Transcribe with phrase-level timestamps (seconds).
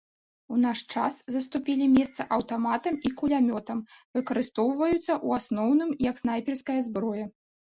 [0.53, 3.83] У наш час саступілі месца аўтаматам і кулямётам,
[4.19, 7.25] выкарыстоўваюцца ў асноўным як снайперская зброя.